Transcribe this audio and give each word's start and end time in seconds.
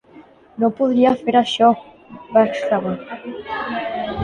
"No 0.63 0.69
podria 0.79 1.11
fer 1.19 1.35
això", 1.41 1.69
va 2.39 2.47
exclamar. 2.53 2.97